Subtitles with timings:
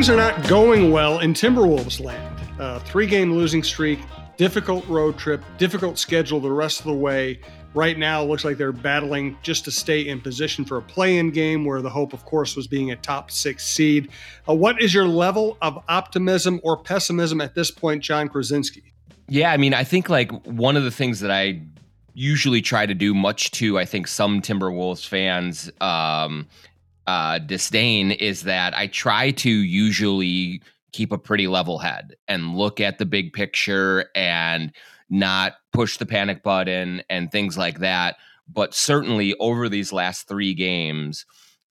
[0.00, 2.40] Things are not going well in Timberwolves land.
[2.58, 3.98] Uh, three game losing streak,
[4.38, 7.38] difficult road trip, difficult schedule the rest of the way.
[7.74, 11.32] Right now, looks like they're battling just to stay in position for a play in
[11.32, 14.08] game where the hope, of course, was being a top six seed.
[14.48, 18.84] Uh, what is your level of optimism or pessimism at this point, Jon Krawczynski?
[19.28, 21.60] Yeah, I mean, I think like one of the things that I
[22.14, 26.48] usually try to do, much to I think some Timberwolves fans um,
[27.06, 32.80] uh, disdain is that I try to usually keep a pretty level head and look
[32.80, 34.72] at the big picture and
[35.08, 38.16] not push the panic button and things like that.
[38.52, 41.24] But certainly over these last three games,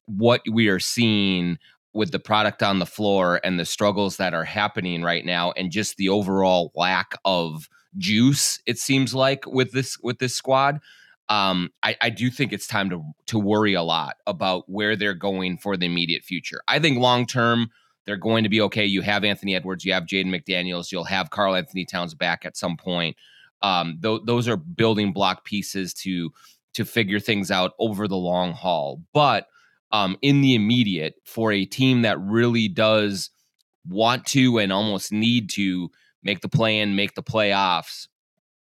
[0.07, 1.59] what we are seeing
[1.93, 5.71] with the product on the floor and the struggles that are happening right now and
[5.71, 10.81] just the overall lack of juice it seems like with this with this squad
[11.29, 15.15] um, I, I do think it's time to to worry a lot about where they're
[15.15, 16.61] going for the immediate future.
[16.69, 17.71] I think long term
[18.05, 18.85] they're going to be okay.
[18.85, 22.57] You have Anthony Edwards, you have Jaden McDaniels, you'll have Karl Anthony Towns back at
[22.57, 23.17] some point.
[23.63, 26.31] Um, th- those are building block pieces to
[26.75, 29.01] to figure things out over the long haul.
[29.13, 29.47] But
[29.93, 33.31] um, in the immediate, for a team that really does
[33.89, 35.91] want to and almost need to
[36.23, 38.09] make the play in, make the playoffs,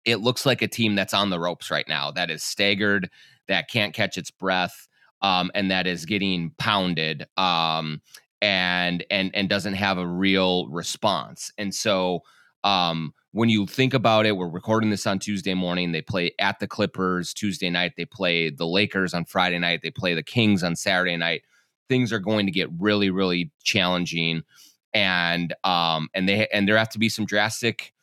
[0.10, 3.10] it looks like a team that's on the ropes right now, that is staggered,
[3.48, 4.88] that can't catch its breath,
[5.22, 8.02] um, and that is getting pounded, um,
[8.42, 11.52] and and and doesn't have a real response.
[11.58, 12.22] And so,
[12.64, 15.92] um, when you think about it, we're recording this on Tuesday morning.
[15.92, 17.94] They play at the Clippers Tuesday night.
[17.96, 19.82] They play the Lakers on Friday night.
[19.84, 21.44] They play the Kings on Saturday night.
[21.90, 24.44] Things are going to get really, really challenging,
[24.94, 27.94] and um, and they and there have to be some drastic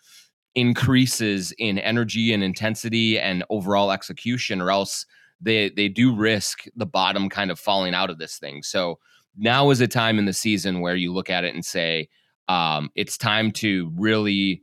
[0.56, 5.06] increases in energy and intensity and overall execution, or else
[5.40, 8.62] they they do risk the bottom kind of falling out of this thing.
[8.62, 8.98] So
[9.36, 12.08] now is a time in the season where you look at it and say,
[12.48, 14.62] um, it's time to really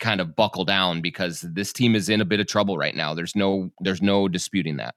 [0.00, 3.14] kind of buckle down because this team is in a bit of trouble right now.
[3.14, 4.94] There's no there's no disputing that.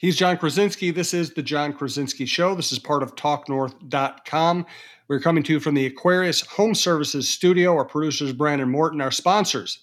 [0.00, 0.94] He's Jon Krawczynski.
[0.94, 2.54] This is the Jon Krawczynski Show.
[2.54, 4.66] This is part of TalkNorth.com.
[5.08, 7.74] We're coming to you from the Aquarius Home Services studio.
[7.76, 9.80] Our producers, Brandon Morton, our sponsors,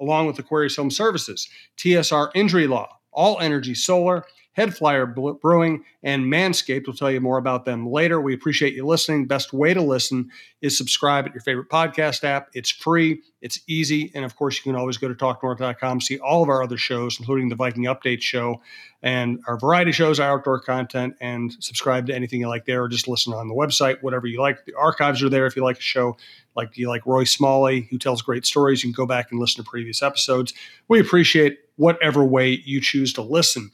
[0.00, 1.46] along with Aquarius Home Services,
[1.76, 6.86] TSR Injury Law, All Energy Solar, Head Flyer Brewing, and Manscaped.
[6.86, 8.20] We'll tell you more about them later.
[8.20, 9.26] We appreciate you listening.
[9.26, 10.30] Best way to listen
[10.62, 12.48] is subscribe at your favorite podcast app.
[12.54, 16.42] It's free, it's easy, and of course, you can always go to talknorth.com, see all
[16.42, 18.60] of our other shows, including the Viking Update show
[19.04, 22.88] and our variety shows, our outdoor content, and subscribe to anything you like there, or
[22.88, 24.64] just listen on the website, whatever you like.
[24.64, 26.16] The archives are there if you like a show.
[26.56, 29.62] Like you like Roy Smalley, who tells great stories, you can go back and listen
[29.62, 30.54] to previous episodes.
[30.88, 33.72] We appreciate whatever way you choose to listen.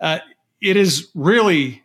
[0.00, 0.18] Uh,
[0.60, 1.82] it is really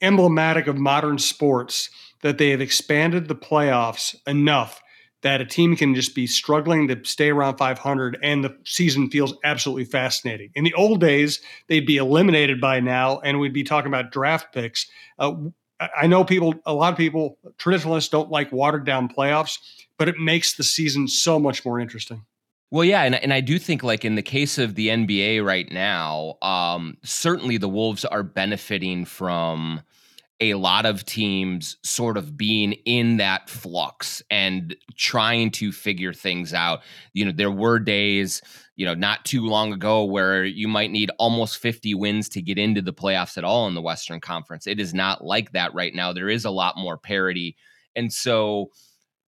[0.00, 1.90] emblematic of modern sports
[2.22, 4.82] that they have expanded the playoffs enough
[5.22, 9.34] that a team can just be struggling to stay around 500 and the season feels
[9.44, 10.50] absolutely fascinating.
[10.54, 14.52] In the old days, they'd be eliminated by now and we'd be talking about draft
[14.52, 14.86] picks.
[15.18, 15.34] Uh,
[15.96, 19.58] I know people, a lot of people, traditionalists don't like watered down playoffs,
[19.96, 22.24] but it makes the season so much more interesting.
[22.72, 25.70] Well, yeah, and and I do think like in the case of the NBA right
[25.70, 29.82] now, um, certainly the Wolves are benefiting from
[30.40, 36.54] a lot of teams sort of being in that flux and trying to figure things
[36.54, 36.80] out.
[37.12, 38.40] You know, there were days,
[38.74, 42.56] you know, not too long ago where you might need almost 50 wins to get
[42.56, 44.66] into the playoffs at all in the Western Conference.
[44.66, 46.14] It is not like that right now.
[46.14, 47.54] There is a lot more parity.
[47.94, 48.70] And so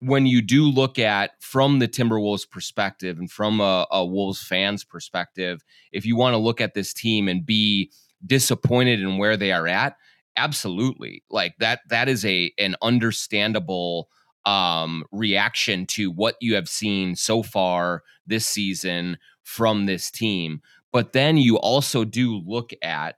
[0.00, 4.82] when you do look at from the Timberwolves perspective and from a, a Wolves fans
[4.82, 5.62] perspective,
[5.92, 7.92] if you want to look at this team and be
[8.26, 9.96] disappointed in where they are at,
[10.36, 11.22] absolutely.
[11.30, 14.08] Like that that is a an understandable
[14.46, 20.62] um reaction to what you have seen so far this season from this team.
[20.92, 23.16] But then you also do look at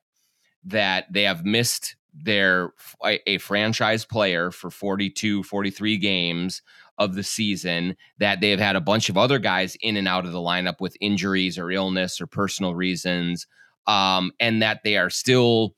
[0.64, 2.70] that they have missed they're
[3.04, 6.62] a franchise player for 42, 43 games
[6.98, 10.26] of the season, that they have had a bunch of other guys in and out
[10.26, 13.46] of the lineup with injuries or illness or personal reasons,
[13.86, 15.74] um, and that they are still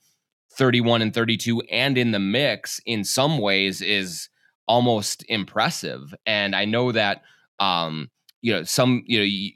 [0.54, 4.28] 31 and 32 and in the mix in some ways is
[4.66, 6.14] almost impressive.
[6.26, 7.22] And I know that,
[7.60, 8.10] um,
[8.40, 9.50] you know, some, you know,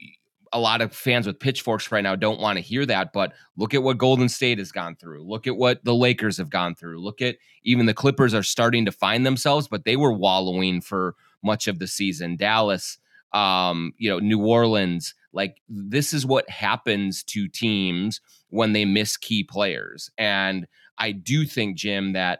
[0.51, 3.73] a lot of fans with pitchforks right now don't want to hear that, but look
[3.73, 5.23] at what Golden State has gone through.
[5.23, 6.99] Look at what the Lakers have gone through.
[6.99, 11.15] Look at even the Clippers are starting to find themselves, but they were wallowing for
[11.43, 12.35] much of the season.
[12.35, 12.97] Dallas,
[13.33, 19.17] um, you know, New Orleans, like this is what happens to teams when they miss
[19.17, 20.09] key players.
[20.17, 20.67] And
[20.97, 22.39] I do think, Jim, that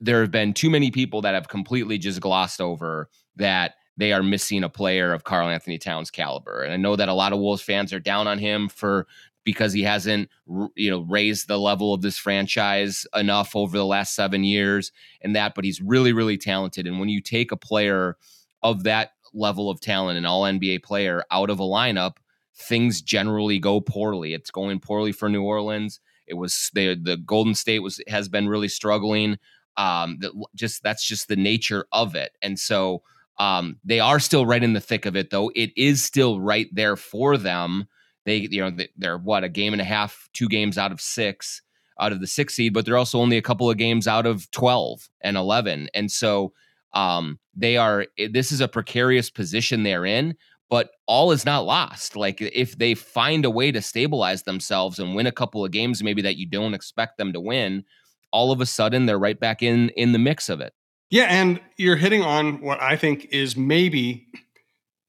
[0.00, 4.22] there have been too many people that have completely just glossed over that they are
[4.22, 6.62] missing a player of Karl Anthony Towns caliber.
[6.62, 9.06] And I know that a lot of Wolves fans are down on him for
[9.44, 10.28] because he hasn't
[10.74, 15.36] you know raised the level of this franchise enough over the last 7 years and
[15.36, 16.86] that but he's really really talented.
[16.86, 18.16] And when you take a player
[18.62, 22.16] of that level of talent an all NBA player out of a lineup
[22.56, 24.32] things generally go poorly.
[24.32, 26.00] It's going poorly for New Orleans.
[26.26, 29.38] It was the the Golden State was has been really struggling.
[29.76, 32.32] Um that just that's just the nature of it.
[32.42, 33.02] And so
[33.38, 35.50] um, they are still right in the thick of it, though.
[35.54, 37.86] It is still right there for them.
[38.24, 41.60] They, you know, they're what a game and a half, two games out of six,
[42.00, 44.50] out of the six seed, but they're also only a couple of games out of
[44.50, 46.52] twelve and eleven, and so
[46.92, 48.06] um, they are.
[48.18, 50.36] Eh, this is a precarious position they're in,
[50.70, 52.16] but all is not lost.
[52.16, 56.02] Like if they find a way to stabilize themselves and win a couple of games,
[56.02, 57.84] maybe that you don't expect them to win,
[58.32, 60.72] all of a sudden they're right back in in the mix of it.
[61.10, 64.26] Yeah, and you're hitting on what I think is maybe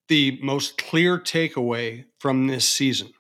[0.08, 3.12] the most clear takeaway from this season.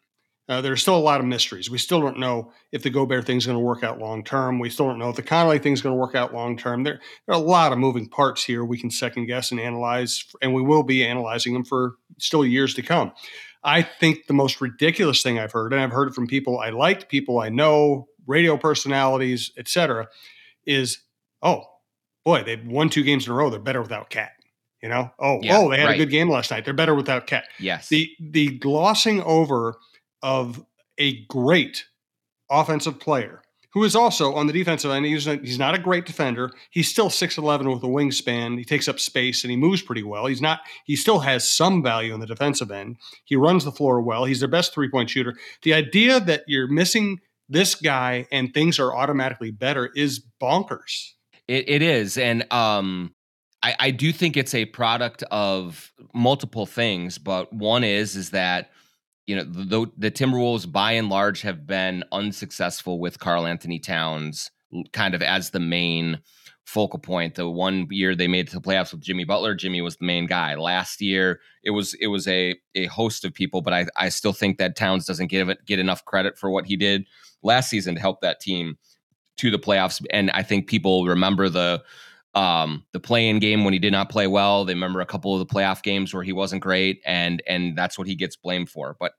[0.47, 1.71] Uh, there's still a lot of mysteries.
[1.71, 4.59] We still don't know if the Gobert thing's going to work out long term.
[4.59, 6.83] We still don't know if the Conley thing's going to work out long term.
[6.83, 10.23] There, there, are a lot of moving parts here we can second guess and analyze,
[10.43, 13.11] and we will be analyzing them for still years to come.
[13.63, 16.69] I think the most ridiculous thing I've heard, and I've heard it from people I
[16.69, 20.07] like, people I know, radio personalities, etc.,
[20.67, 20.99] is,
[21.41, 21.63] oh,
[22.25, 23.49] boy, they've won two games in a row.
[23.49, 24.31] They're better without KAT.
[24.83, 25.95] You know, oh, yeah, oh, they had right.
[25.95, 26.65] a good game last night.
[26.65, 27.45] They're better without KAT.
[27.59, 27.87] Yes.
[27.89, 29.77] The the glossing over
[30.21, 30.63] of
[30.97, 31.85] a great
[32.49, 33.41] offensive player
[33.75, 35.05] who is also on the defensive end.
[35.05, 36.49] He's, a, he's not a great defender.
[36.71, 38.57] He's still 6'11 with a wingspan.
[38.57, 40.27] He takes up space and he moves pretty well.
[40.27, 42.95] He's not, he still has some value on the defensive end.
[43.25, 44.23] He runs the floor well.
[44.23, 45.35] He's their best three point shooter.
[45.63, 47.19] The idea that you're missing
[47.49, 51.11] this guy and things are automatically better is bonkers.
[51.47, 53.13] It, it is, and um,
[53.61, 57.17] I, I do think it's a product of multiple things.
[57.17, 58.69] But one is is that
[59.27, 64.51] you know the, the Timberwolves by and large have been unsuccessful with Karl Anthony Towns
[64.91, 66.19] kind of as the main
[66.65, 67.35] focal point.
[67.35, 70.55] The one year they made the playoffs with Jimmy Butler, Jimmy was the main guy.
[70.55, 74.33] Last year it was it was a a host of people, but I I still
[74.33, 77.05] think that Towns doesn't give it get enough credit for what he did
[77.41, 78.77] last season to help that team
[79.37, 80.03] to the playoffs.
[80.11, 81.83] And I think people remember the
[82.35, 84.65] um, the play-in game when he did not play well.
[84.65, 87.97] They remember a couple of the playoff games where he wasn't great, and and that's
[87.97, 88.95] what he gets blamed for.
[88.99, 89.13] But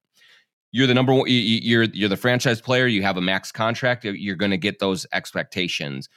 [0.72, 1.24] you're the number one.
[1.26, 2.86] You're you're the franchise player.
[2.86, 4.04] You have a max contract.
[4.04, 6.08] You're going to get those expectations.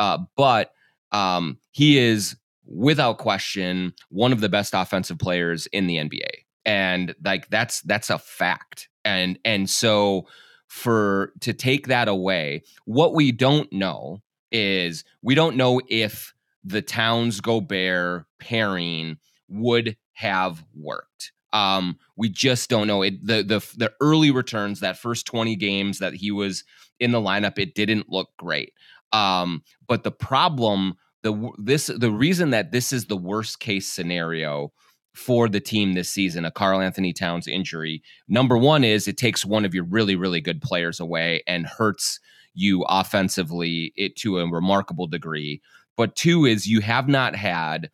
[0.00, 0.72] Uh, but
[1.12, 6.28] um, he is without question one of the best offensive players in the NBA,
[6.64, 8.88] and like that's that's a fact.
[9.04, 10.26] And and so
[10.68, 12.62] for to take that away.
[12.84, 14.22] What we don't know
[14.52, 16.34] is we don't know if
[16.64, 19.16] the Towns Gobert pairing
[19.48, 21.32] would have worked.
[21.52, 23.26] Um, we just don't know it.
[23.26, 26.64] The the the early returns, that first 20 games that he was
[27.00, 28.74] in the lineup, it didn't look great.
[29.12, 34.72] Um, but the problem, the this the reason that this is the worst case scenario
[35.18, 38.02] for the team this season, a Karl Anthony Towns injury.
[38.28, 42.20] Number one is it takes one of your really, really good players away and hurts
[42.54, 45.60] you offensively it to a remarkable degree.
[45.96, 47.90] But two is you have not had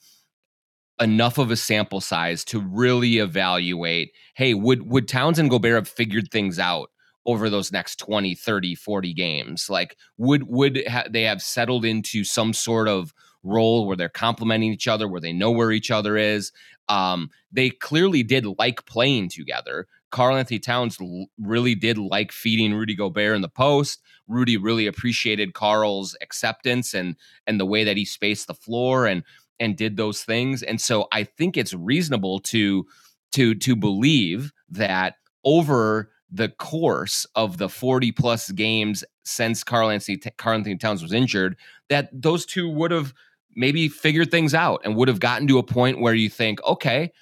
[1.01, 5.89] enough of a sample size to really evaluate hey would would Towns and Gobert have
[5.89, 6.89] figured things out
[7.27, 12.23] over those next 20 30 40 games like would would ha- they have settled into
[12.23, 13.13] some sort of
[13.45, 16.51] role where they're complementing each other where they know where each other is
[16.89, 19.87] um, they clearly did like playing together.
[20.11, 20.99] Karl Anthony Towns
[21.41, 24.03] really did like feeding Rudy Gobert in the post.
[24.29, 29.25] Rudy really appreciated Karl's acceptance and and the way that he spaced the floor and
[29.59, 30.63] and did those things.
[30.63, 32.87] And so I think it's reasonable to
[33.33, 40.19] to to believe that over the course of the 40 plus games since Karl Anthony,
[40.37, 41.57] Karl Anthony Towns was injured,
[41.89, 43.15] that those two would have
[43.57, 47.13] maybe figured things out and would have gotten to a point where you think, okay,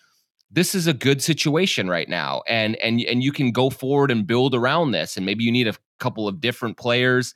[0.51, 4.27] this is a good situation right now and and and you can go forward and
[4.27, 7.35] build around this and maybe you need a couple of different players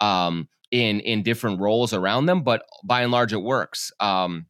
[0.00, 3.90] um, in in different roles around them but by and large it works.
[4.00, 4.46] Um,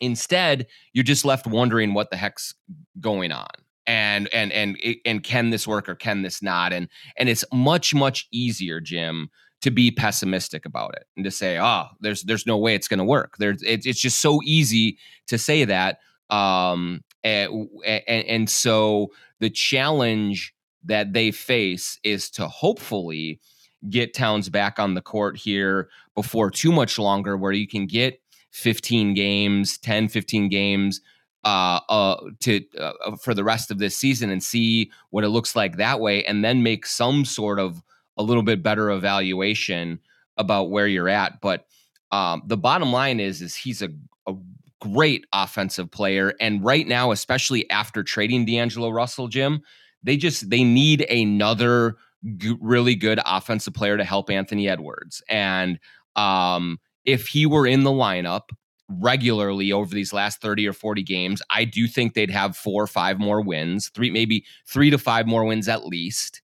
[0.00, 2.54] instead you're just left wondering what the heck's
[3.00, 3.50] going on
[3.86, 7.94] and and and and can this work or can this not and and it's much
[7.94, 9.28] much easier jim
[9.62, 12.98] to be pessimistic about it and to say, "Oh, there's there's no way it's going
[12.98, 15.98] to work." There's it, it's just so easy to say that.
[16.30, 20.54] Um, and, and, and so the challenge
[20.84, 23.40] that they face is to hopefully
[23.88, 28.20] get Towns back on the court here before too much longer, where you can get
[28.50, 31.00] 15 games, 10, 15 games
[31.44, 35.30] uh, uh, to uh, uh, for the rest of this season and see what it
[35.30, 37.82] looks like that way, and then make some sort of
[38.16, 40.00] a little bit better evaluation
[40.36, 41.40] about where you're at.
[41.40, 41.66] But
[42.10, 43.90] um, the bottom line is, is he's a,
[44.26, 44.34] a
[44.80, 49.62] great offensive player, and right now, especially after trading D'Angelo Russell, Jim,
[50.02, 51.96] they just they need another
[52.36, 55.78] g- really good offensive player to help Anthony Edwards, and
[56.16, 58.50] um, if he were in the lineup
[58.88, 62.86] regularly over these last 30 or 40 games, I do think they'd have four or
[62.86, 66.41] five more wins, three, maybe three to five more wins at least.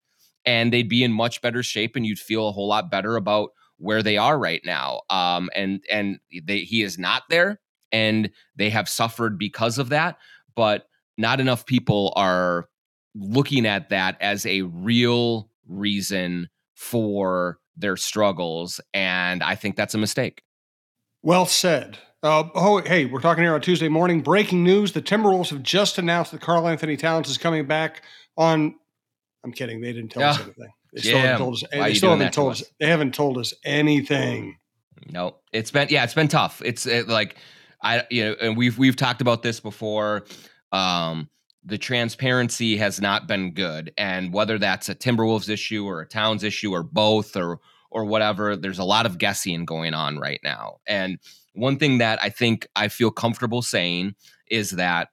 [0.49, 3.51] And they'd be in much better shape and you'd feel a whole lot better about
[3.77, 5.03] where they are right now.
[5.11, 7.61] Um, and and they, he is not there
[7.93, 10.17] and they have suffered because of that.
[10.57, 10.89] But
[11.19, 12.69] not enough people are
[13.15, 18.81] looking at that as a real reason for their struggles.
[18.95, 20.43] And I think that's a mistake.
[21.23, 21.99] Well said.
[22.23, 24.23] Uh, oh, hey, we're talking here on Tuesday morning.
[24.23, 28.03] Breaking news: The Timberwolves have just announced that Karl Anthony Towns is coming back
[28.37, 28.77] on.
[29.49, 29.81] I'm kidding.
[29.81, 30.69] They didn't tell us anything.
[30.93, 31.65] They still haven't told us.
[31.73, 32.63] They still haven't told us?
[32.63, 32.71] us?
[32.79, 34.59] They haven't told us anything.
[35.11, 36.61] No, it's been yeah, it's been tough.
[36.63, 37.37] It's it, like
[37.83, 40.27] I you know, and we've we've talked about this before.
[40.71, 41.31] Um,
[41.65, 46.45] the transparency has not been good, and whether that's a Timberwolves issue or a Towns
[46.45, 50.77] issue or both or or whatever, there's a lot of guessing going on right now,
[50.87, 51.19] and
[51.55, 54.15] one thing that I think I feel comfortable saying
[54.51, 55.09] is that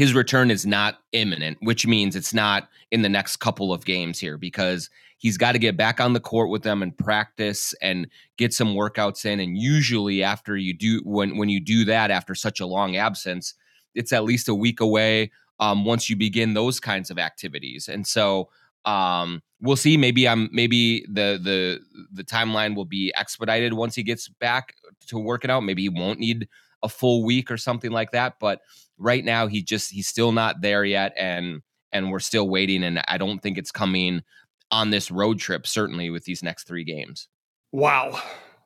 [0.00, 4.18] his return is not imminent, which means it's not in the next couple of games
[4.18, 4.88] here because
[5.18, 8.68] he's got to get back on the court with them and practice and get some
[8.68, 9.40] workouts in.
[9.40, 13.52] And usually, after you do, when when you do that after such a long absence,
[13.94, 15.32] it's at least a week away.
[15.58, 18.48] Um, once you begin those kinds of activities, and so
[18.86, 19.98] um, we'll see.
[19.98, 21.80] Maybe I'm maybe the the
[22.10, 24.76] the timeline will be expedited once he gets back
[25.08, 25.60] to working out.
[25.60, 26.48] Maybe he won't need
[26.82, 28.34] a full week or something like that.
[28.40, 28.60] But
[28.98, 32.84] right now, he just he's still not there yet, and and we're still waiting.
[32.84, 34.22] And I don't think it's coming
[34.70, 35.66] on this road trip.
[35.66, 37.28] Certainly with these next three games.
[37.72, 38.20] Wow,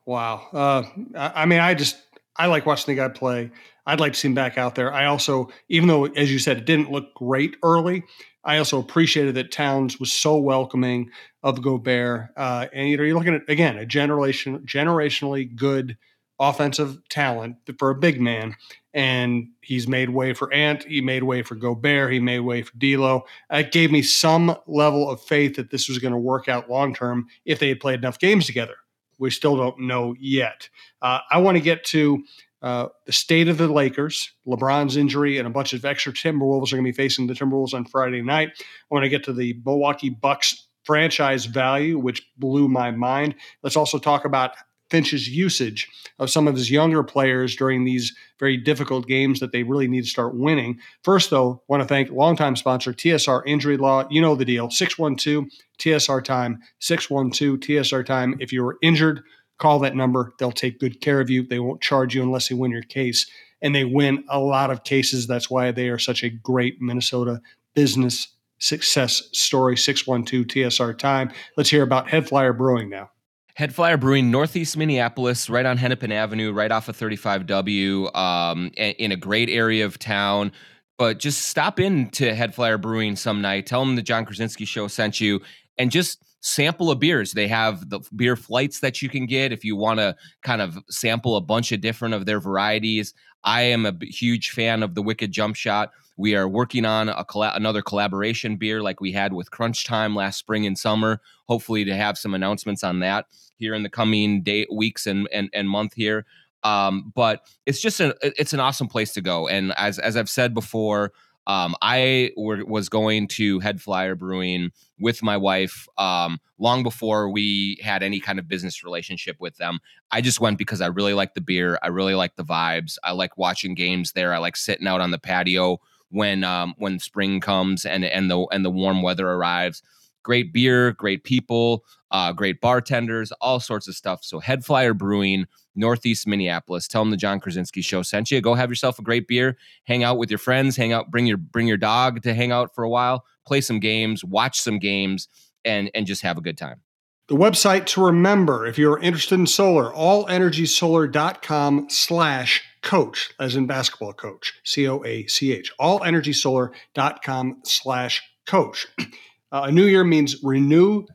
[0.05, 0.47] wow.
[0.51, 0.83] Uh,
[1.15, 1.97] I mean, I just
[2.37, 3.51] I like watching the guy play.
[3.85, 4.91] I'd like to see him back out there.
[4.91, 8.03] I also, even though as you said, it didn't look great early.
[8.43, 11.09] I also appreciated that Towns was so welcoming
[11.43, 12.29] of Gobert.
[12.37, 15.97] Uh, and you know, you're looking at again a generation generationally good
[16.39, 18.55] offensive talent for a big man.
[18.93, 20.83] And he's made way for Ant.
[20.83, 22.13] He made way for Gobert.
[22.13, 23.25] He made way for D'Lo.
[23.51, 26.93] It gave me some level of faith that this was going to work out long
[26.93, 28.75] term if they had played enough games together.
[29.17, 30.69] We still don't know yet.
[31.01, 32.23] Uh, I want to get to
[32.61, 36.77] uh, the state of the Lakers, LeBron's injury, and a bunch of extra Timberwolves are
[36.77, 38.53] going to be facing the Timberwolves on Friday night.
[38.59, 43.35] I want to get to the Milwaukee Bucks franchise value, which blew my mind.
[43.61, 44.51] Let's also talk about
[44.95, 49.61] Finch's usage of some of his younger players during these very difficult games that they
[49.61, 50.79] really need to start winning.
[51.03, 54.07] First, though, want to thank longtime sponsor TSR Injury Law.
[54.09, 55.47] You know the deal 612
[55.79, 58.37] TSR Time, 612 TSR Time.
[58.39, 59.19] If you're injured,
[59.57, 60.31] call that number.
[60.39, 61.45] They'll take good care of you.
[61.45, 63.29] They won't charge you unless they win your case.
[63.61, 65.27] And they win a lot of cases.
[65.27, 67.41] That's why they are such a great Minnesota
[67.73, 69.75] business success story.
[69.75, 71.33] 612 TSR Time.
[71.57, 73.09] Let's hear about Head Flyer Brewing now.
[73.55, 79.13] Head Flyer Brewing, Northeast Minneapolis, right on Hennepin Avenue, right off of 35W, um, in
[79.13, 80.51] a great area of town.
[80.97, 83.65] But just stop in to Head Flyer Brewing some night.
[83.65, 85.39] Tell them the Jon Krawczynski Show sent you,
[85.77, 87.31] and just sample of beers.
[87.31, 90.77] They have the beer flights that you can get if you want to kind of
[90.89, 93.13] sample a bunch of different of their varieties.
[93.45, 95.91] I am a huge fan of the Wicked Jump Shot.
[96.17, 100.15] We are working on a colla- another collaboration beer like we had with Crunch Time
[100.15, 101.21] last spring and summer.
[101.47, 103.25] Hopefully, to have some announcements on that
[103.57, 106.25] here in the coming day weeks and and, and month here.
[106.63, 109.47] Um, but it's just an it's an awesome place to go.
[109.47, 111.11] And as as I've said before,
[111.47, 117.29] um, I were, was going to Head Flyer Brewing with my wife um, long before
[117.29, 119.79] we had any kind of business relationship with them.
[120.11, 121.77] I just went because I really like the beer.
[121.83, 122.97] I really like the vibes.
[123.03, 124.33] I like watching games there.
[124.33, 125.79] I like sitting out on the patio
[126.09, 129.81] when um, when spring comes and and the and the warm weather arrives
[130.25, 134.23] great beer, great people, uh, great bartenders, all sorts of stuff.
[134.23, 135.45] So Head Flyer Brewing,
[135.75, 136.87] Northeast Minneapolis.
[136.87, 138.41] Tell them the Jon Krawczynski Show sent you.
[138.41, 141.37] Go have yourself a great beer, hang out with your friends, hang out, bring your
[141.37, 145.29] bring your dog to hang out for a while, play some games, watch some games,
[145.63, 146.81] and and just have a good time.
[147.27, 154.13] The website to remember if you're interested in solar, allenergysolar.com slash coach, as in basketball
[154.13, 158.85] coach, C O A C H, allenergysolar.com slash coach.
[158.99, 159.05] Uh,
[159.51, 161.07] a new year means renew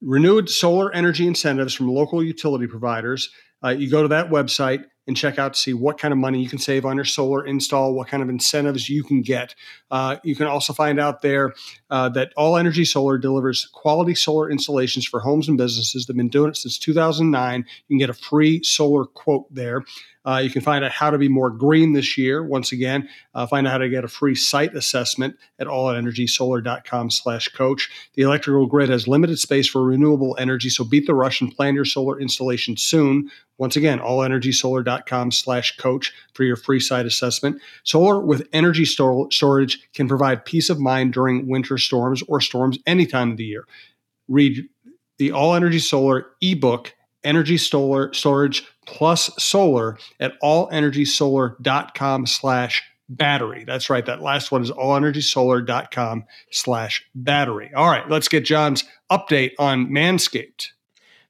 [0.00, 3.28] renewed solar energy incentives from local utility providers.
[3.62, 6.40] Uh, you go to that website and check out to see what kind of money
[6.40, 9.54] you can save on your solar install, what kind of incentives you can get.
[9.90, 11.54] Uh, you can also find out there
[11.90, 16.04] uh, that All Energy Solar delivers quality solar installations for homes and businesses.
[16.06, 17.60] They've been doing it since 2009.
[17.60, 19.82] You can get a free solar quote there.
[20.26, 22.44] Uh, you can find out how to be more green this year.
[22.44, 27.48] Once again, uh, find out how to get a free site assessment at allenergysolar.com slash
[27.48, 27.88] coach.
[28.12, 31.74] The electrical grid has limited space for renewable energy, so beat the rush and plan
[31.74, 33.30] your solar installation soon.
[33.56, 34.97] Once again, allenergysolar.com
[35.30, 37.60] slash coach for your free site assessment.
[37.84, 43.06] Solar with energy storage can provide peace of mind during winter storms or storms any
[43.06, 43.64] time of the year.
[44.28, 44.68] Read
[45.18, 53.64] the All Energy Solar ebook, Energy Solar Storage plus solar at allenergysolar.com slash battery.
[53.64, 54.04] That's right.
[54.04, 57.70] That last one is allenergysolar.com slash battery.
[57.74, 60.68] All right, let's get Jon's update on Manscaped.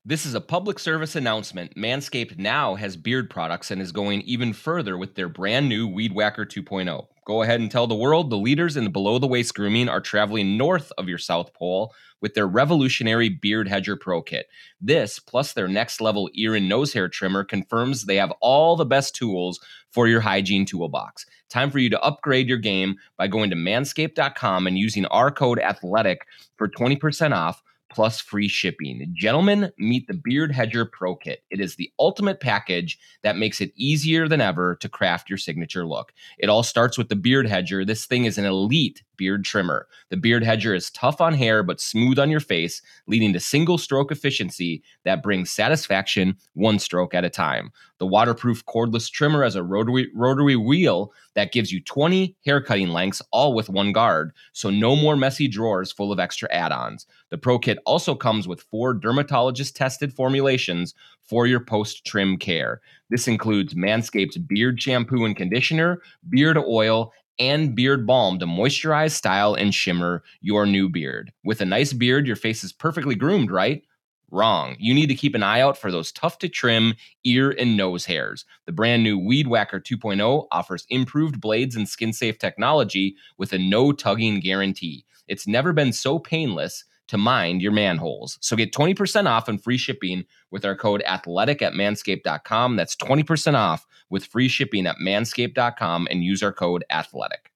[0.08, 1.74] This is a public service announcement.
[1.76, 6.14] Manscaped now has beard products and is going even further with their brand new Weed
[6.14, 7.06] Whacker 2.0.
[7.26, 10.56] Go ahead and tell the world the leaders in below the waist grooming are traveling
[10.56, 14.46] north of your South Pole with their revolutionary Beard Hedger Pro Kit.
[14.80, 18.86] This, plus their next level ear and nose hair trimmer, confirms they have all the
[18.86, 19.60] best tools
[19.90, 21.26] for your hygiene toolbox.
[21.50, 25.58] Time for you to upgrade your game by going to manscaped.com and using our code
[25.58, 26.20] ATHLETIC
[26.56, 29.12] for 20% off plus free shipping.
[29.14, 31.42] Gentlemen, meet the Beard Hedger Pro Kit.
[31.50, 35.86] It is the ultimate package that makes it easier than ever to craft your signature
[35.86, 36.12] look.
[36.38, 37.84] It all starts with the Beard Hedger.
[37.84, 39.86] This thing is an elite beard trimmer.
[40.10, 43.76] The Beard Hedger is tough on hair but smooth on your face, leading to single
[43.76, 47.72] stroke efficiency that brings satisfaction one stroke at a time.
[47.98, 52.88] The waterproof cordless trimmer has a rotary, rotary wheel that gives you 20 hair cutting
[52.88, 57.06] lengths, all with one guard, so no more messy drawers full of extra add ons.
[57.30, 62.80] The Pro Kit also comes with four dermatologist tested formulations for your post trim care.
[63.10, 69.54] This includes Manscaped's beard shampoo and conditioner, beard oil, and beard balm to moisturize, style,
[69.54, 71.32] and shimmer your new beard.
[71.44, 73.82] With a nice beard, your face is perfectly groomed, right?
[74.30, 74.76] Wrong.
[74.78, 78.04] You need to keep an eye out for those tough to trim ear and nose
[78.04, 78.44] hairs.
[78.66, 83.58] The brand new Weed Whacker 2.0 offers improved blades and skin safe technology with a
[83.58, 85.06] no tugging guarantee.
[85.28, 88.38] It's never been so painless to mind your manholes.
[88.42, 92.76] So get 20% off and free shipping with our code athletic at manscaped.com.
[92.76, 97.50] That's 20% off with free shipping at manscaped.com and use our code athletic.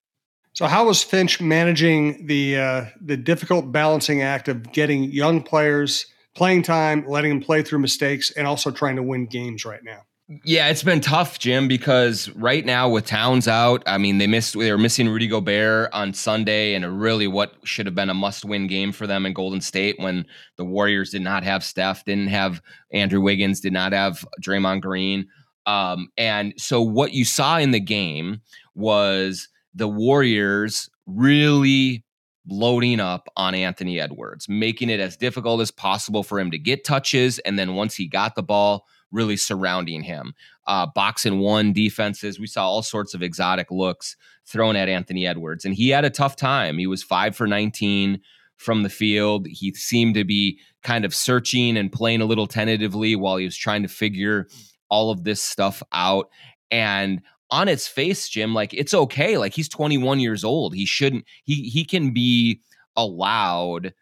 [0.55, 6.12] So, how was Finch managing the uh, the difficult balancing act of getting young players
[6.35, 10.03] playing time, letting them play through mistakes, and also trying to win games right now?
[10.45, 14.59] Yeah, it's been tough, Jim, because right now with Towns out, I mean, they missed
[14.59, 18.67] they were missing Rudy Gobert on Sunday and really what should have been a must-win
[18.67, 20.25] game for them in Golden State when
[20.57, 25.29] the Warriors did not have Steph, didn't have Andrew Wiggins, did not have Draymond Green.
[25.67, 28.41] Um, and so what you saw in the game
[28.75, 32.05] was the Warriors really
[32.49, 36.85] loading up on Anthony Edwards, making it as difficult as possible for him to get
[36.85, 37.39] touches.
[37.41, 40.35] And then once he got the ball, really surrounding him.
[40.67, 42.41] Uh, box and one defenses.
[42.41, 46.11] We saw all sorts of exotic looks thrown at Anthony Edwards, and he had a
[46.11, 46.79] tough time.
[46.79, 48.21] He was five for 19
[48.57, 49.47] from the field.
[49.47, 53.57] He seemed to be kind of searching and playing a little tentatively while he was
[53.57, 54.49] trying to figure
[54.89, 56.29] all of this stuff out.
[56.71, 57.21] And
[57.53, 59.37] on its face, Jim, like it's okay.
[59.37, 60.75] Like he's 21 years old.
[60.75, 62.61] He shouldn't, he he can be
[62.97, 63.95] allowed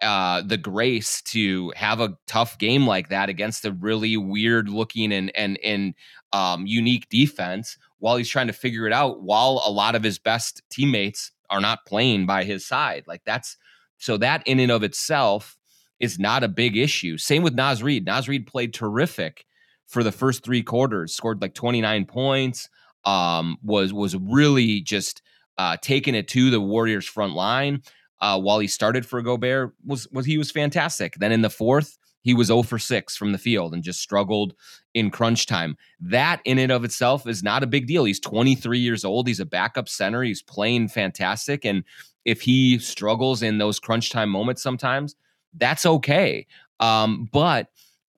[0.00, 5.12] uh, the grace to have a tough game like that against a really weird looking
[5.12, 5.94] and and and
[6.32, 10.18] um, unique defense while he's trying to figure it out while a lot of his
[10.18, 13.56] best teammates are not playing by his side like that's
[13.96, 15.56] so that in and of itself
[15.98, 19.46] is not a big issue same with Naz Reid Naz Reid played terrific
[19.86, 22.68] for the first three quarters scored like 29 points
[23.04, 25.22] um was was really just
[25.56, 27.82] uh taking it to the Warriors front line
[28.20, 31.14] uh, while he started for Gobert was was he was fantastic.
[31.14, 34.54] Then in the fourth, he was 0 for 6 from the field and just struggled
[34.94, 35.76] in crunch time.
[36.00, 38.04] That in and of itself is not a big deal.
[38.04, 39.28] He's 23 years old.
[39.28, 40.22] He's a backup center.
[40.22, 41.64] He's playing fantastic.
[41.64, 41.84] And
[42.24, 45.14] if he struggles in those crunch time moments sometimes,
[45.56, 46.46] that's okay.
[46.80, 47.68] Um, but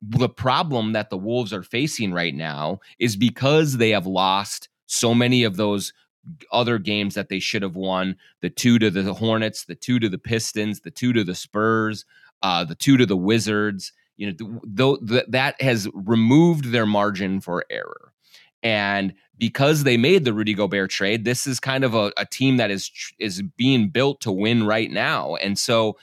[0.01, 5.13] the problem that the Wolves are facing right now is because they have lost so
[5.15, 5.93] many of those
[6.51, 10.09] other games that they should have won the two to the Hornets, the two to
[10.09, 12.05] the Pistons, the two to the Spurs,
[12.43, 13.93] uh, the two to the Wizards.
[14.17, 18.13] You know, th- th- that has removed their margin for error.
[18.61, 22.57] And because they made the Rudy Gobert trade, this is kind of a, a team
[22.57, 25.35] that is is being built to win right now.
[25.35, 25.97] And so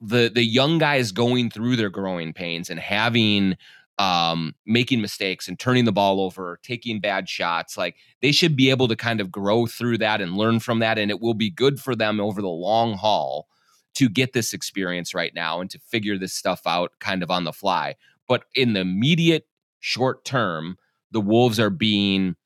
[0.00, 3.56] the the young guys going through their growing pains and having
[3.98, 7.76] um, making mistakes and turning the ball over, taking bad shots.
[7.76, 10.98] Like they should be able to kind of grow through that and learn from that.
[10.98, 13.48] And it will be good for them over the long haul
[13.94, 17.44] to get this experience right now and to figure this stuff out kind of on
[17.44, 17.94] the fly.
[18.26, 19.46] But in the immediate
[19.80, 20.78] short term,
[21.10, 22.36] the Wolves are being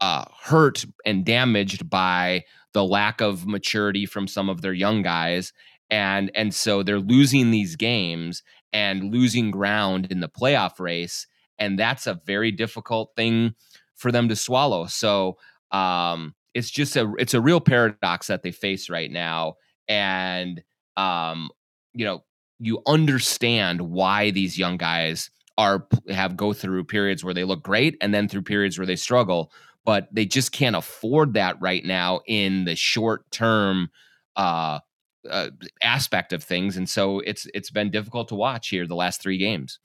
[0.00, 5.52] uh, hurt and damaged by the lack of maturity from some of their young guys
[5.90, 11.26] and and so they're losing these games and losing ground in the playoff race
[11.58, 13.54] and that's a very difficult thing
[13.94, 14.86] for them to swallow.
[14.86, 15.36] So
[15.70, 19.54] um it's just a it's a real paradox that they face right now
[19.88, 20.62] and
[20.96, 21.48] um
[21.94, 22.24] you know
[22.58, 27.96] you understand why these young guys are have go through periods where they look great
[28.00, 29.52] and then through periods where they struggle
[29.84, 33.88] but they just can't afford that right now in the short term
[34.36, 34.80] uh
[35.28, 35.48] uh,
[35.82, 39.38] aspect of things, and so it's it's been difficult to watch here the last three
[39.38, 39.78] games.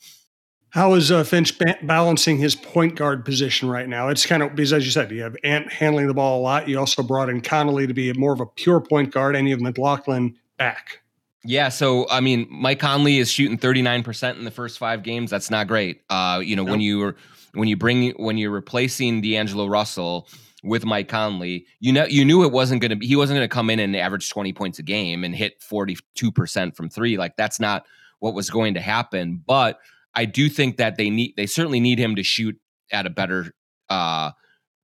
[0.70, 4.10] How is uh, Finch ba- balancing his point guard position right now?
[4.10, 6.68] It's kind of because, as you said, you have Ant handling the ball a lot.
[6.68, 9.54] You also brought in Conley to be more of a pure point guard, and you
[9.54, 11.02] have McLaughlin back.
[11.46, 15.04] Yeah, so I mean, Mike Conley is shooting thirty nine percent in the first five
[15.04, 15.32] games.
[15.32, 16.02] That's not great.
[16.10, 16.72] Uh, you know, nope.
[16.72, 17.16] when you were
[17.54, 20.28] when you bring when you're replacing D'Angelo Russell
[20.66, 23.48] with Mike Conley, you know you knew it wasn't going to be he wasn't going
[23.48, 27.18] to come in and average 20 points a game and hit 42% from 3.
[27.18, 27.86] Like that's not
[28.20, 29.80] what was going to happen, but
[30.16, 32.60] I do think that they need they certainly need him to shoot
[32.92, 33.54] at a better
[33.90, 34.32] uh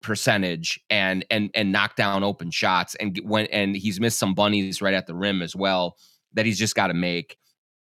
[0.01, 4.81] percentage and and and knock down open shots and when and he's missed some bunnies
[4.81, 5.95] right at the rim as well
[6.33, 7.37] that he's just got to make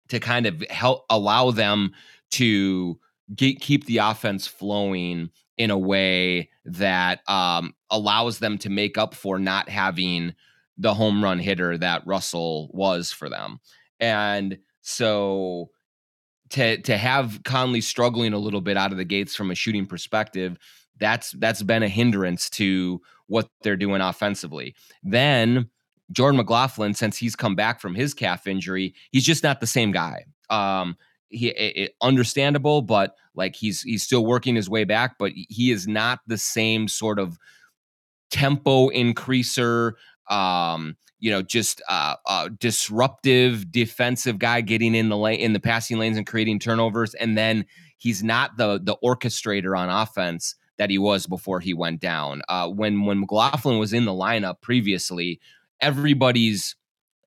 [0.08, 1.92] to kind of help allow them
[2.32, 3.00] to
[3.36, 9.14] get, keep the offense flowing in a way that um, allows them to make up
[9.14, 10.34] for not having
[10.78, 13.60] the home run hitter that Russell was for them.
[14.00, 15.70] And so
[16.52, 19.86] to to have Conley struggling a little bit out of the gates from a shooting
[19.86, 20.58] perspective,
[20.98, 24.74] that's that's been a hindrance to what they're doing offensively.
[25.04, 25.70] Then
[26.14, 29.92] Jordan McLaughlin, since he's come back from his calf injury, he's just not the same
[29.92, 30.26] guy.
[30.50, 30.96] Um,
[31.30, 35.88] he it, understandable, but like he's he's still working his way back, but he is
[35.88, 37.38] not the same sort of
[38.32, 39.94] tempo increaser.
[40.30, 45.60] Um, you know, just uh, uh, disruptive defensive guy getting in the lane in the
[45.60, 47.66] passing lanes and creating turnovers, and then
[47.98, 52.42] he's not the the orchestrator on offense that he was before he went down.
[52.50, 55.40] Uh, when when McLaughlin was in the lineup previously,
[55.82, 56.76] everybody's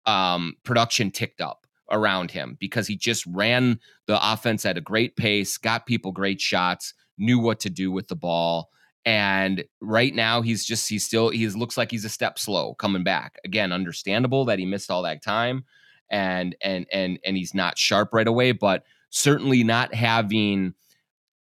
[0.06, 1.61] um, production ticked up
[1.92, 6.40] around him because he just ran the offense at a great pace, got people great
[6.40, 8.70] shots, knew what to do with the ball.
[9.04, 13.04] And right now he's just he's still he looks like he's a step slow coming
[13.04, 13.38] back.
[13.44, 15.64] Again, understandable that he missed all that time
[16.10, 20.74] and and and and he's not sharp right away, but certainly not having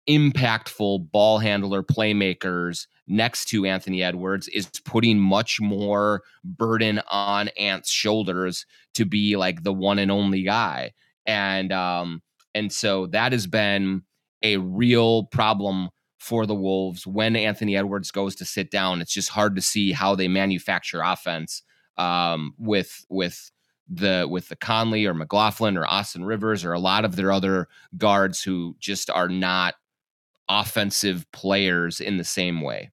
[0.09, 7.90] impactful ball handler playmakers next to Anthony Edwards is putting much more burden on Ant's
[7.90, 10.92] shoulders to be like the one and only guy.
[11.27, 12.23] And um
[12.55, 14.03] and so that has been
[14.42, 19.01] a real problem for the Wolves when Anthony Edwards goes to sit down.
[19.01, 21.62] It's just hard to see how they manufacture offense
[21.99, 23.51] um with with
[23.88, 27.69] the with the Conley or McLaughlin or Austin Rivers or a lot of their other
[27.97, 29.75] guards who just are not
[30.49, 32.91] offensive players in the same way.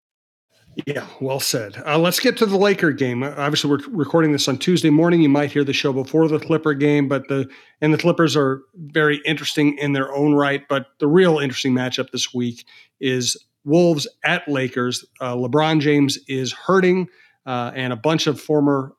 [0.87, 1.81] Yeah, well said.
[1.85, 3.21] Uh, let's get to the Laker game.
[3.21, 5.21] Uh, obviously, we're recording this on Tuesday morning.
[5.21, 7.47] You might hear the show before the Clipper game, but the
[7.81, 10.67] and the Clippers are very interesting in their own right.
[10.67, 12.65] But the real interesting matchup this week
[12.99, 15.05] is Wolves at Lakers.
[15.21, 17.07] Uh, LeBron James is hurting,
[17.45, 18.95] uh, and a bunch of former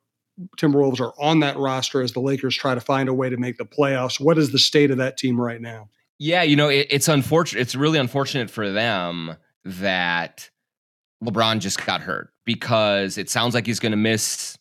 [0.59, 3.57] Timberwolves are on that roster as the Lakers try to find a way to make
[3.59, 4.21] the playoffs.
[4.21, 5.89] What is the state of that team right now?
[6.19, 7.61] Yeah, you know, it, it's unfortunate.
[7.61, 10.51] It's really unfortunate for them that
[11.23, 14.59] LeBron just got hurt because it sounds like he's going to miss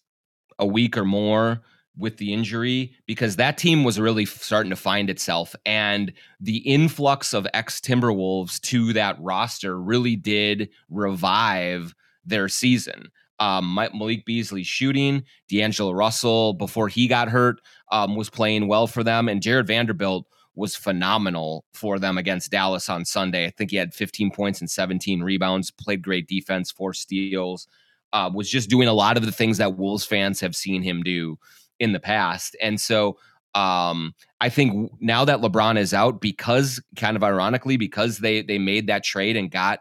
[0.59, 1.61] a week or more
[1.95, 7.33] with the injury because that team was really starting to find itself and the influx
[7.33, 11.93] of ex Timberwolves to that roster really did revive
[12.25, 13.09] their season.
[13.39, 17.61] Um, Malik Beasley shooting, D'Angelo Russell before he got hurt
[17.91, 22.89] um, was playing well for them, and Jarred Vanderbilt was phenomenal for them against Dallas
[22.89, 23.45] on Sunday.
[23.45, 27.67] I think he had 15 points and 17 rebounds, played great defense, four steals,
[28.13, 31.01] uh, was just doing a lot of the things that Wolves fans have seen him
[31.01, 31.37] do
[31.79, 32.55] in the past.
[32.61, 33.17] And so
[33.55, 38.57] um, I think now that LeBron is out, because kind of ironically, because they they
[38.57, 39.79] made that trade and got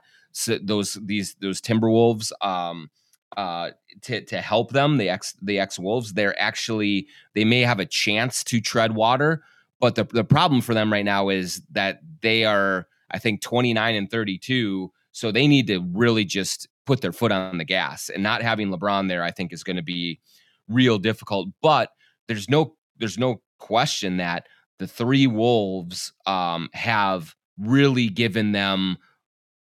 [0.63, 2.91] those these those Timberwolves um,
[3.37, 3.71] uh,
[4.03, 7.87] to to help them, the ex the ex Wolves, they're actually they may have a
[7.87, 9.43] chance to tread water,
[9.83, 13.95] but the the problem for them right now is that they are I think 29
[13.95, 18.09] and 32, so they need to really just put their foot on the gas.
[18.09, 20.21] And not having LeBron there, I think, is going to be
[20.69, 21.49] real difficult.
[21.61, 21.91] But
[22.29, 24.47] there's no there's no question that
[24.79, 28.97] the three Wolves um, have really given them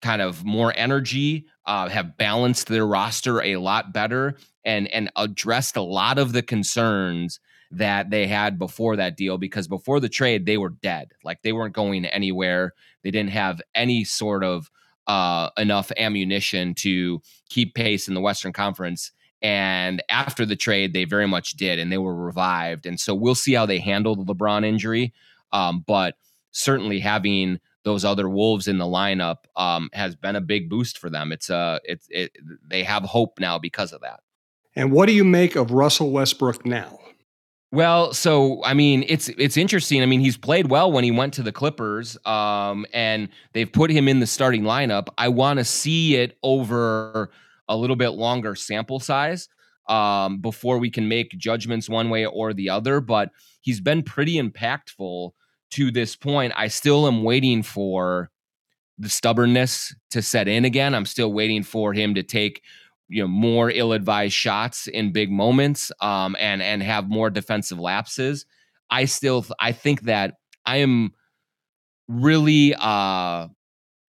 [0.03, 5.77] kind of more energy, uh, have balanced their roster a lot better, and and addressed
[5.77, 7.39] a lot of the concerns
[7.71, 9.39] that they had before that deal.
[9.39, 12.75] Because before the trade, they were dead, like they weren't going anywhere.
[13.03, 14.71] They didn't have any sort of
[15.07, 19.13] uh, enough ammunition to keep pace in the Western Conference.
[19.43, 22.85] And after the trade, they very much did, and they were revived.
[22.85, 25.15] And so we'll see how they handle the LeBron injury.
[25.53, 26.17] Um, but
[26.53, 31.09] certainly having those other wolves in the lineup um, has been a big boost for
[31.09, 31.33] them.
[31.33, 32.33] It's uh, it's it,
[32.67, 34.21] they have hope now because of that.
[34.77, 36.99] And what do you make of Russell Westbrook now?
[37.73, 40.03] Well, so I mean, it's it's interesting.
[40.03, 43.91] I mean, he's played well when he went to the Clippers, um, and they've put
[43.91, 45.07] him in the starting lineup.
[45.19, 47.31] I want to see it over
[47.69, 49.49] a little bit longer sample size
[49.89, 53.01] um, before we can make judgments one way or the other.
[53.01, 53.31] But
[53.61, 55.31] he's been pretty impactful
[55.71, 56.53] to this point.
[56.57, 58.31] I still am waiting for
[58.99, 60.93] the stubbornness to set in again.
[60.93, 62.63] I'm still waiting for him to take
[63.11, 68.47] you know more ill-advised shots in big moments um, and and have more defensive lapses.
[68.89, 71.13] I still I think that I am
[72.09, 73.49] really uh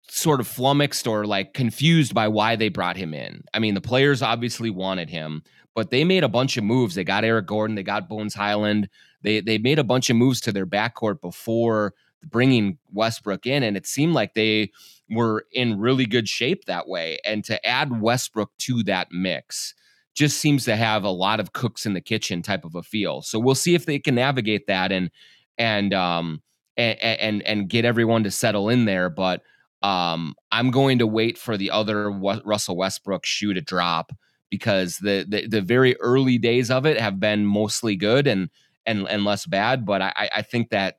[0.08, 3.42] sort of flummoxed or like confused by why they brought him in.
[3.52, 5.42] I mean, the players obviously wanted him,
[5.74, 6.94] but they made a bunch of moves.
[6.94, 8.88] They got Eric Gordon, they got Bones Hyland.
[9.22, 13.76] They they made a bunch of moves to their backcourt before bringing Westbrook in, and
[13.76, 14.70] it seemed like they
[15.10, 17.18] were in really good shape that way.
[17.24, 19.74] And to add Westbrook to that mix
[20.14, 23.22] just seems to have a lot of cooks in the kitchen type of a feel.
[23.22, 25.10] So we'll see if they can navigate that and
[25.58, 26.42] and um
[26.76, 29.42] and and, and get everyone to settle in there, but
[29.82, 34.12] um, I'm going to wait for the other Russell Westbrook shoe to drop
[34.50, 38.48] because the, the, the very early days of it have been mostly good and
[38.86, 39.84] and and less bad.
[39.84, 40.98] But I, I think that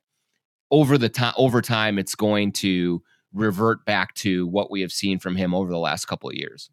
[0.71, 3.01] over the time over time it's going to
[3.33, 6.69] revert back to what we have seen from him over the last couple of years.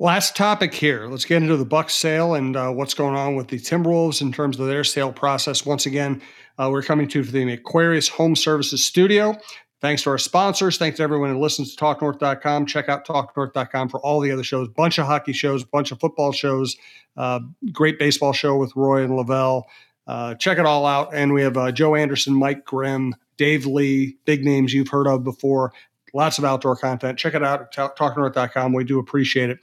[0.00, 1.06] Last topic here.
[1.06, 4.30] Let's get into the Bucks sale and uh, what's going on with the Timberwolves in
[4.30, 5.66] terms of their sale process.
[5.66, 6.22] Once again,
[6.56, 9.36] uh, we're coming to the Aquarius Home Services Studio.
[9.80, 10.76] Thanks to our sponsors.
[10.76, 12.66] Thanks to everyone who listens to TalkNorth.com.
[12.66, 14.68] Check out TalkNorth.com for all the other shows.
[14.68, 16.76] Bunch of hockey shows, bunch of football shows,
[17.16, 17.40] uh,
[17.72, 19.68] great baseball show with Roy and Lavelle.
[20.06, 21.14] Uh, check it all out.
[21.14, 25.22] And we have uh, Joe Anderson, Mike Grimm, Dave Lee, big names you've heard of
[25.22, 25.72] before.
[26.14, 27.18] Lots of outdoor content.
[27.18, 28.72] Check it out at TalkNorth.com.
[28.72, 29.58] We do appreciate it.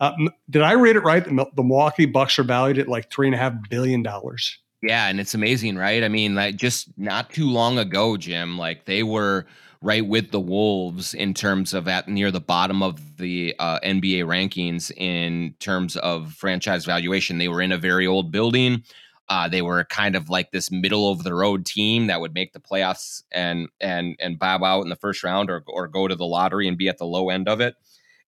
[0.00, 0.12] Uh,
[0.50, 1.24] did I read it right?
[1.24, 4.58] The Milwaukee Bucks are valued at like three and a half billion dollars.
[4.82, 6.04] Yeah, and it's amazing, right?
[6.04, 9.46] I mean, like just not too long ago, Jim, like they were
[9.80, 14.24] right with the Wolves in terms of at near the bottom of the uh, NBA
[14.24, 17.38] rankings in terms of franchise valuation.
[17.38, 18.82] They were in a very old building.
[19.28, 22.52] Uh, they were kind of like this middle of the road team that would make
[22.52, 26.16] the playoffs and and and bow out in the first round or or go to
[26.16, 27.74] the lottery and be at the low end of it.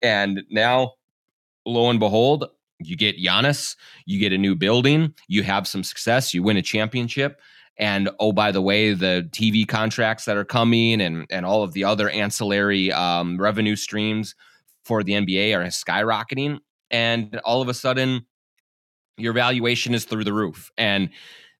[0.01, 0.93] And now,
[1.65, 2.45] lo and behold,
[2.79, 6.61] you get Giannis, you get a new building, you have some success, you win a
[6.61, 7.39] championship.
[7.79, 11.73] And oh, by the way, the TV contracts that are coming and, and all of
[11.73, 14.33] the other ancillary um, revenue streams
[14.83, 16.59] for the NBA are skyrocketing.
[16.89, 18.25] And all of a sudden,
[19.17, 20.71] your valuation is through the roof.
[20.77, 21.09] And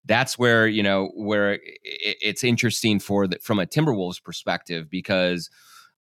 [0.06, 5.50] that's where, you know, where it's interesting for the, from a Timberwolves perspective because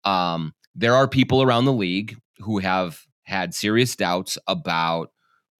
[0.04, 5.10] um, there are people around the league who have had serious doubts about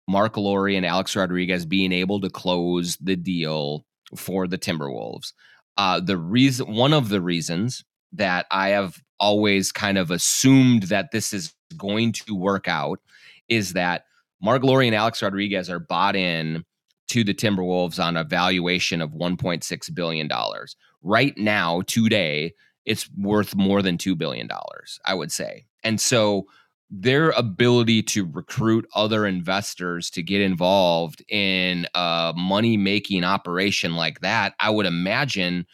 [0.07, 5.33] Marc Lore and Alex Rodriguez being able to close the deal for the Timberwolves.
[5.77, 11.11] Uh, the reason, one of the reasons that I have always kind of assumed that
[11.11, 13.01] this is going to work out
[13.49, 14.05] is that
[14.45, 16.65] Marc Lore and Alex Rodriguez are bought in
[17.09, 20.29] to the Timberwolves on a valuation of $1.6 billion.
[21.03, 22.53] Right now, today,
[22.85, 24.47] it's worth more than $2 billion,
[25.07, 25.65] I would say.
[25.83, 26.45] And so
[26.91, 34.21] their ability to recruit other investors to get involved in a money making operation like
[34.21, 35.65] that, I would imagine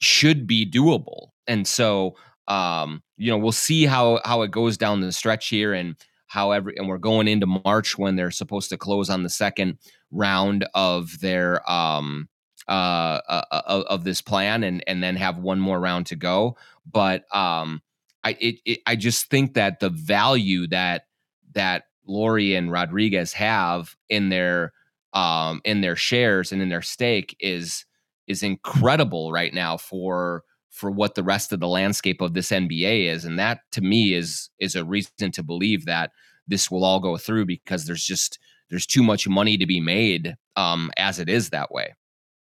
[0.00, 1.28] should be doable.
[1.46, 2.16] And so,
[2.48, 5.94] um, you know, we'll see how how it goes down the stretch here and
[6.32, 9.76] how every and we're going into March when they're supposed to close on the second
[10.10, 12.26] round of their um
[12.68, 16.56] uh, uh, uh of this plan and and then have one more round to go.
[16.90, 17.82] But um
[18.24, 21.04] I it, it, I just think that the value that
[21.52, 24.72] that Lore and Rodriguez have in their
[25.12, 27.84] um, in their shares and in their stake is
[28.26, 33.06] is incredible right now for for what the rest of the landscape of this NBA
[33.06, 36.10] is, and that to me is is a reason to believe that
[36.48, 38.38] this will all go through because there's just
[38.70, 41.94] there's too much money to be made um, as it is that way.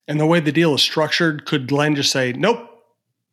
[0.08, 2.70] And the way the deal is structured, could Glenn just say, "Nope,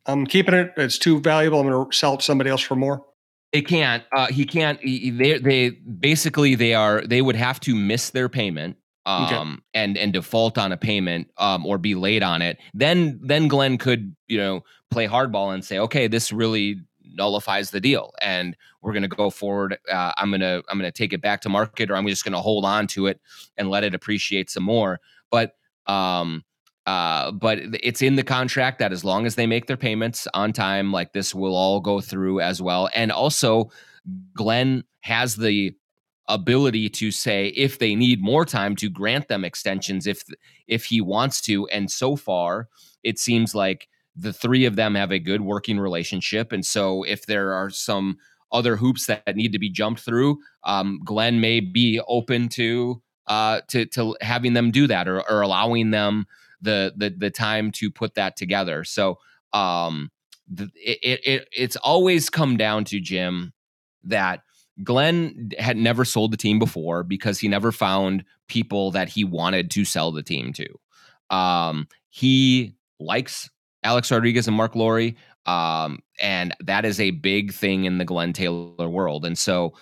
[0.05, 0.73] I'm keeping it.
[0.77, 1.61] It's too valuable.
[1.61, 3.05] I'm going to sell it to somebody else for more."
[3.53, 4.03] They can't.
[4.15, 4.79] Uh, he can't.
[4.81, 9.61] He, they they basically they are they would have to miss their payment um okay.
[9.73, 13.77] and and default on a payment um or be late on it then then glenn
[13.77, 16.79] could you know play hardball and say okay this really
[17.13, 20.89] nullifies the deal and we're going to go forward uh, i'm going to i'm going
[20.89, 23.19] to take it back to market or i'm just going to hold on to it
[23.57, 25.55] and let it appreciate some more but
[25.87, 26.43] um
[26.87, 30.51] uh, but it's in the contract that as long as they make their payments on
[30.51, 32.89] time, like this will all go through as well.
[32.95, 33.71] And also,
[34.35, 35.75] Glenn has the
[36.33, 40.23] ability to say if they need more time to grant them extensions if
[40.67, 41.67] if he wants to.
[41.67, 42.69] And so far,
[43.03, 46.51] it seems like the three of them have a good working relationship.
[46.51, 48.17] And so, if there are some
[48.51, 53.61] other hoops that need to be jumped through, um, Glenn may be open to uh,
[53.69, 56.25] to to having them do that or, or allowing them
[56.61, 58.83] the the the time to put that together.
[58.83, 59.19] So
[59.53, 60.11] um
[60.47, 63.53] the, it, it it's always come down to Jim
[64.03, 64.41] that
[64.83, 69.69] Glenn had never sold the team before because he never found people that he wanted
[69.71, 71.35] to sell the team to.
[71.35, 73.49] Um, he likes
[73.83, 75.11] Alex Rodriguez and Marc Lore,
[75.45, 79.25] um, and that is a big thing in the Glenn Taylor world.
[79.25, 79.73] And so,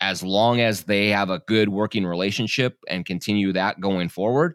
[0.00, 4.54] as long as they have a good working relationship and continue that going forward,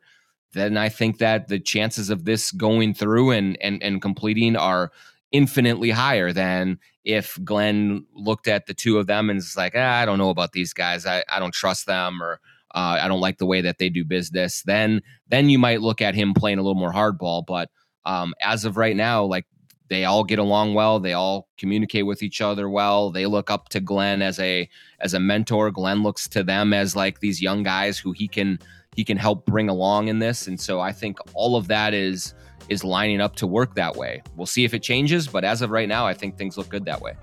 [0.54, 4.92] then I think that the chances of this going through and and and completing are
[5.32, 10.00] infinitely higher than if Glenn looked at the two of them and is like, ah,
[10.00, 11.06] I don't know about these guys.
[11.06, 12.40] I, I don't trust them or
[12.76, 14.62] uh, I don't like the way that they do business.
[14.64, 17.46] Then then you might look at him playing a little more hardball.
[17.46, 17.70] But
[18.06, 19.46] um, as of right now, like
[19.90, 21.00] they all get along well.
[21.00, 23.10] They all communicate with each other well.
[23.10, 25.72] They look up to Glenn as a as a mentor.
[25.72, 28.60] Glenn looks to them as like these young guys who he can
[28.96, 30.48] he can help bring along in this.
[30.48, 32.34] And so I think all of that is
[32.70, 34.22] is lining up to work that way.
[34.36, 36.86] We'll see if it changes, but as of right now, I think things look good
[36.86, 37.14] that way.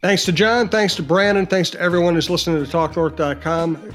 [0.00, 0.68] Thanks to Jon.
[0.68, 1.46] Thanks to Brandon.
[1.46, 3.94] Thanks to everyone who's listening to TalkNorth.com.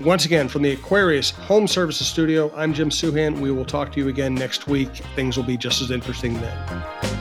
[0.00, 3.40] Once again, from the Aquarius Home Services Studio, I'm Jim Souhan.
[3.40, 4.94] We will talk to you again next week.
[5.16, 7.17] Things will be just as interesting then.